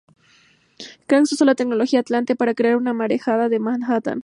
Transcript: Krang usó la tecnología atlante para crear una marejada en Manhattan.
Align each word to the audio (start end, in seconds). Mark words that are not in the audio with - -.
Krang 1.05 1.21
usó 1.31 1.45
la 1.45 1.53
tecnología 1.53 1.99
atlante 1.99 2.35
para 2.35 2.55
crear 2.55 2.75
una 2.75 2.91
marejada 2.91 3.45
en 3.45 3.61
Manhattan. 3.61 4.19